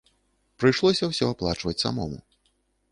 [0.63, 2.19] Прыйшлося ўсё аплачваць самому.